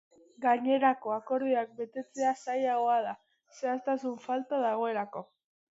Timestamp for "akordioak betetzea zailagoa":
1.15-2.99